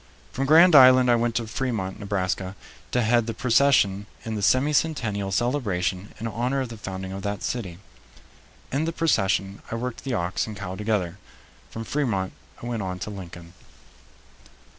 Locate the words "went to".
1.15-1.45